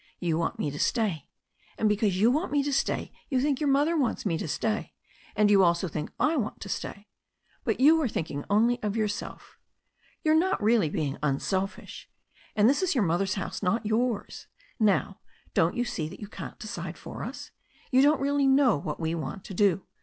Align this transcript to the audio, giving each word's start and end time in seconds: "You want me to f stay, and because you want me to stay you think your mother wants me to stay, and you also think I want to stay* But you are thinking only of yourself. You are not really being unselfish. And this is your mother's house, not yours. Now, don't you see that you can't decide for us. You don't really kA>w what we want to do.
"You 0.19 0.35
want 0.35 0.57
me 0.57 0.71
to 0.71 0.77
f 0.77 0.81
stay, 0.81 1.27
and 1.77 1.87
because 1.87 2.19
you 2.19 2.31
want 2.31 2.51
me 2.51 2.63
to 2.63 2.73
stay 2.73 3.11
you 3.29 3.39
think 3.39 3.59
your 3.61 3.69
mother 3.69 3.95
wants 3.95 4.25
me 4.25 4.35
to 4.39 4.47
stay, 4.47 4.95
and 5.35 5.51
you 5.51 5.61
also 5.63 5.87
think 5.87 6.09
I 6.19 6.35
want 6.37 6.59
to 6.61 6.69
stay* 6.69 7.07
But 7.65 7.79
you 7.79 8.01
are 8.01 8.07
thinking 8.07 8.43
only 8.49 8.81
of 8.81 8.95
yourself. 8.97 9.59
You 10.23 10.31
are 10.31 10.33
not 10.33 10.59
really 10.59 10.89
being 10.89 11.19
unselfish. 11.21 12.09
And 12.55 12.67
this 12.67 12.81
is 12.81 12.95
your 12.95 13.03
mother's 13.03 13.35
house, 13.35 13.61
not 13.61 13.85
yours. 13.85 14.47
Now, 14.79 15.19
don't 15.53 15.75
you 15.77 15.85
see 15.85 16.09
that 16.09 16.19
you 16.19 16.27
can't 16.27 16.57
decide 16.57 16.97
for 16.97 17.21
us. 17.23 17.51
You 17.91 18.01
don't 18.01 18.19
really 18.19 18.47
kA>w 18.47 18.81
what 18.83 18.99
we 18.99 19.13
want 19.13 19.43
to 19.43 19.53
do. 19.53 19.85